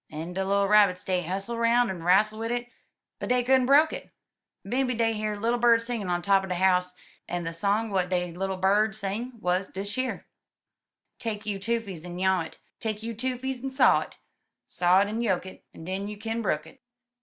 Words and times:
*'En 0.09 0.33
de 0.33 0.43
little 0.43 0.67
Rabbits, 0.67 1.03
dey 1.03 1.21
hustle 1.21 1.59
roun' 1.59 1.87
en 1.87 2.01
rastle 2.01 2.39
wid 2.39 2.49
it, 2.49 2.67
but 3.19 3.29
dey 3.29 3.43
couldn't 3.43 3.67
broke 3.67 3.93
it. 3.93 4.09
Bimeby 4.65 4.95
dey 4.97 5.13
hear 5.13 5.35
little 5.35 5.59
bird 5.59 5.83
singin' 5.83 6.09
on 6.09 6.23
top 6.23 6.43
er 6.43 6.47
de 6.47 6.55
house, 6.55 6.95
en 7.29 7.43
de 7.43 7.53
song 7.53 7.89
w'at 7.89 8.09
de 8.09 8.31
little 8.31 8.57
bird 8.57 8.95
sing 8.95 9.33
wuz 9.39 9.67
dish 9.71 9.95
yer, 9.99 10.25
*' 10.73 11.19
Take 11.19 11.45
you 11.45 11.59
toofies 11.59 12.03
en 12.03 12.17
gnyaw 12.17 12.43
it, 12.47 12.57
Take 12.79 13.03
you 13.03 13.13
toofies 13.13 13.61
en 13.63 13.69
saw 13.69 13.99
it. 13.99 14.17
Saw 14.65 15.01
it 15.01 15.07
en 15.07 15.21
yoke 15.21 15.45
it. 15.45 15.63
En 15.71 15.85
den 15.85 16.07
you 16.07 16.17
kin 16.17 16.41
broke 16.41 16.65
it. 16.65 16.81